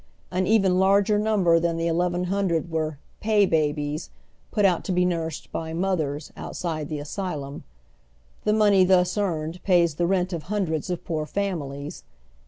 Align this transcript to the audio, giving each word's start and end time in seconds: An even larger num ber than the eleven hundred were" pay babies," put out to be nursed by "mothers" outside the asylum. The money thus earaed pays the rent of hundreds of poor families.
An 0.31 0.47
even 0.47 0.79
larger 0.79 1.19
num 1.19 1.43
ber 1.43 1.59
than 1.59 1.77
the 1.77 1.85
eleven 1.85 2.23
hundred 2.23 2.71
were" 2.71 2.97
pay 3.29 3.45
babies," 3.45 4.09
put 4.49 4.65
out 4.65 4.83
to 4.85 4.91
be 4.91 5.05
nursed 5.05 5.51
by 5.51 5.73
"mothers" 5.73 6.33
outside 6.35 6.89
the 6.89 6.97
asylum. 6.97 7.63
The 8.43 8.51
money 8.53 8.83
thus 8.83 9.15
earaed 9.15 9.61
pays 9.63 9.93
the 9.93 10.07
rent 10.07 10.33
of 10.33 10.41
hundreds 10.49 10.89
of 10.89 11.05
poor 11.05 11.27
families. 11.27 12.03